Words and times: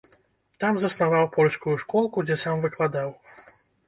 Там 0.61 0.77
заснаваў 0.83 1.27
польскую 1.35 1.75
школку, 1.83 2.23
дзе 2.31 2.37
сам 2.45 2.65
выкладаў. 2.65 3.13